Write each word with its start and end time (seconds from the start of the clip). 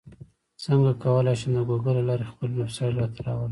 څنګه 0.63 0.91
کولی 1.03 1.33
شم 1.39 1.51
د 1.55 1.59
ګوګل 1.69 1.95
له 1.99 2.03
لارې 2.09 2.29
خپل 2.31 2.49
ویبسایټ 2.57 2.93
راته 2.99 3.19
راولم 3.25 3.49